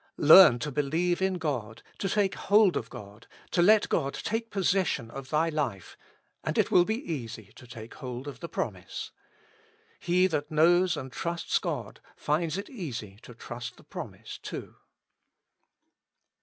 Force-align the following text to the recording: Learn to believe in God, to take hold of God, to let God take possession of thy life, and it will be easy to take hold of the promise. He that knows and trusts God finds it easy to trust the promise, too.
Learn 0.17 0.57
to 0.57 0.71
believe 0.71 1.21
in 1.21 1.35
God, 1.35 1.83
to 1.99 2.09
take 2.09 2.33
hold 2.33 2.75
of 2.75 2.89
God, 2.89 3.27
to 3.51 3.61
let 3.61 3.87
God 3.87 4.15
take 4.15 4.49
possession 4.49 5.11
of 5.11 5.29
thy 5.29 5.49
life, 5.49 5.95
and 6.43 6.57
it 6.57 6.71
will 6.71 6.85
be 6.85 6.95
easy 7.13 7.51
to 7.55 7.67
take 7.67 7.93
hold 7.93 8.27
of 8.27 8.39
the 8.39 8.49
promise. 8.49 9.11
He 9.99 10.25
that 10.25 10.49
knows 10.49 10.97
and 10.97 11.11
trusts 11.11 11.59
God 11.59 11.99
finds 12.15 12.57
it 12.57 12.67
easy 12.67 13.19
to 13.21 13.35
trust 13.35 13.77
the 13.77 13.83
promise, 13.83 14.39
too. 14.41 14.73